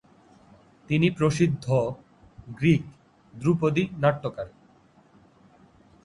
তিনি 0.89 1.07
প্রসিদ্ধ 1.09 1.65
গ্রিক 2.57 2.83
ধ্রুপদী 3.33 3.83
নাট্যকার। 3.99 4.47